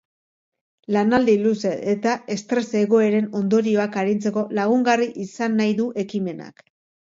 [0.95, 6.69] Lanaldi luze eta estres egoeren ondorioak arintzeko lagungarri izan nahi du ekimenak.